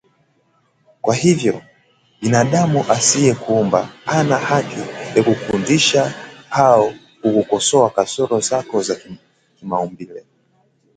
[1.01, 1.61] Kwa hivyo,
[2.21, 4.79] binadamu asiyekuumba hana haki
[5.15, 6.13] ya kukudunisha
[6.51, 8.97] au kukosoa kasoro zako za
[9.59, 10.23] kimaumbile